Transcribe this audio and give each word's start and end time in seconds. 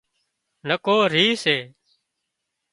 نڪو 0.67 0.97
ريهه 1.13 1.33
سي 1.43 1.57